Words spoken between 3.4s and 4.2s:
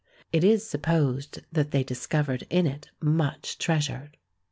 treasure.